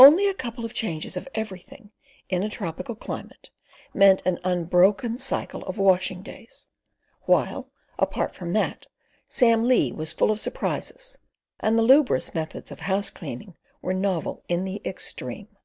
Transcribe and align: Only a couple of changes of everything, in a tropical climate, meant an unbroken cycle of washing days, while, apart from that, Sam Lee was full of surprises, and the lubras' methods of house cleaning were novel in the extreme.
Only 0.00 0.26
a 0.26 0.34
couple 0.34 0.64
of 0.64 0.74
changes 0.74 1.16
of 1.16 1.28
everything, 1.36 1.92
in 2.28 2.42
a 2.42 2.48
tropical 2.50 2.96
climate, 2.96 3.50
meant 3.94 4.20
an 4.26 4.40
unbroken 4.42 5.18
cycle 5.18 5.62
of 5.66 5.78
washing 5.78 6.20
days, 6.20 6.66
while, 7.26 7.70
apart 7.96 8.34
from 8.34 8.54
that, 8.54 8.86
Sam 9.28 9.62
Lee 9.62 9.92
was 9.92 10.12
full 10.12 10.32
of 10.32 10.40
surprises, 10.40 11.16
and 11.60 11.78
the 11.78 11.84
lubras' 11.84 12.34
methods 12.34 12.72
of 12.72 12.80
house 12.80 13.12
cleaning 13.12 13.54
were 13.80 13.94
novel 13.94 14.42
in 14.48 14.64
the 14.64 14.82
extreme. 14.84 15.56